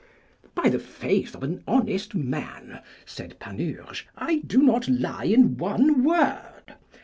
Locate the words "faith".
0.79-1.35